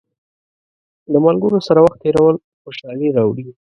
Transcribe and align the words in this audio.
د 1.11 1.13
ملګرو 1.25 1.59
سره 1.67 1.79
وخت 1.85 1.99
تېرول 2.03 2.35
خوشحالي 2.63 3.07
راوړي. 3.17 3.47